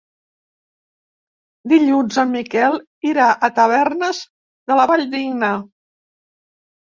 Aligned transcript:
Dilluns 1.73 2.17
en 2.23 2.31
Miquel 2.37 2.77
irà 3.09 3.27
a 3.31 3.49
Tavernes 3.59 4.21
de 4.71 4.79
la 4.79 4.87
Valldigna. 4.93 5.51